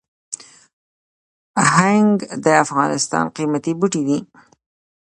[1.73, 4.19] هنګ د افغانستان قیمتي بوټی دی